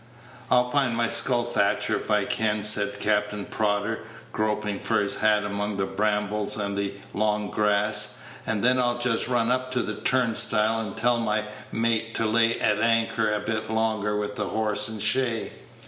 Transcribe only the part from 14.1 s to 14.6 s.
with the